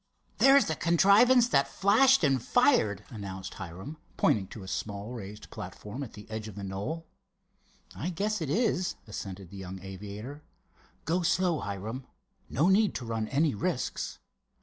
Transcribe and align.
"There's 0.39 0.65
the 0.65 0.73
contrivance 0.75 1.47
that 1.49 1.67
flashed 1.67 2.23
and 2.23 2.41
fired," 2.41 3.05
announced 3.11 3.53
Hiram, 3.53 3.97
pointing 4.17 4.47
to 4.47 4.63
a 4.63 4.67
small 4.67 5.11
raised 5.11 5.51
platform 5.51 6.01
at 6.01 6.13
the 6.13 6.27
edge 6.27 6.47
of 6.47 6.55
the 6.55 6.63
knoll. 6.63 7.05
"I 7.95 8.09
guess 8.09 8.41
it 8.41 8.49
is," 8.49 8.95
assented 9.05 9.51
the 9.51 9.57
young 9.57 9.79
aviator; 9.83 10.41
"go 11.05 11.21
slow, 11.21 11.59
Hiram. 11.59 12.07
No 12.49 12.67
need 12.67 12.95
to 12.95 13.05
run 13.05 13.27
any 13.27 13.53
risks." 13.53 14.17